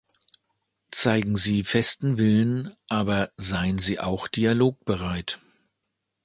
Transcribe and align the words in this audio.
Zeigen 0.89 1.35
Sie 1.35 1.63
festen 1.63 2.17
Willen, 2.17 2.75
aber 2.87 3.29
seien 3.37 3.77
Sie 3.77 3.99
auch 3.99 4.27
dialogbereit. 4.27 5.39